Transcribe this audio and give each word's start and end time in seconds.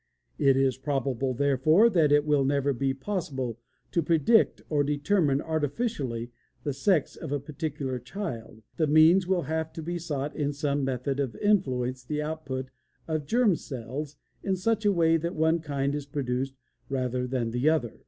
It 0.39 0.57
is 0.57 0.79
probable, 0.79 1.35
therefore, 1.35 1.87
that 1.91 2.05
if 2.11 2.11
it 2.11 2.25
will 2.25 2.51
ever 2.51 2.73
be 2.73 2.91
possible 2.91 3.59
to 3.91 4.01
predict 4.01 4.59
or 4.67 4.83
determine 4.83 5.41
artificially 5.43 6.31
the 6.63 6.73
sex 6.73 7.15
of 7.15 7.31
a 7.31 7.39
particular 7.39 7.99
child, 7.99 8.63
the 8.77 8.87
means 8.87 9.27
will 9.27 9.43
have 9.43 9.71
to 9.73 9.83
be 9.83 9.99
sought 9.99 10.35
in 10.35 10.53
some 10.53 10.83
method 10.83 11.19
of 11.19 11.35
influencing 11.35 12.07
the 12.09 12.23
output 12.23 12.71
of 13.07 13.27
germ 13.27 13.55
cells 13.55 14.15
in 14.41 14.55
such 14.55 14.85
a 14.85 14.91
way 14.91 15.17
that 15.17 15.35
one 15.35 15.59
kind 15.59 15.93
is 15.93 16.07
produced 16.07 16.55
rather 16.89 17.27
than 17.27 17.51
the 17.51 17.69
other. 17.69 17.99